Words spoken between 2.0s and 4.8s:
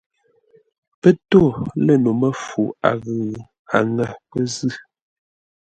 no məfu a ghʉ̂, a ŋə̂ pə́ zʉ̂.